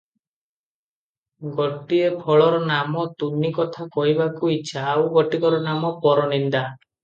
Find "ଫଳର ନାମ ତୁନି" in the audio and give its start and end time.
2.23-3.53